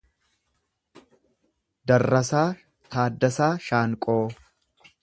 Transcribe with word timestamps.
Darrasaa 1.91 2.49
Taaddasaa 2.97 3.55
Shaanqoo 3.69 4.21